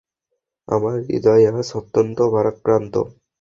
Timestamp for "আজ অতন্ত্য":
1.51-2.19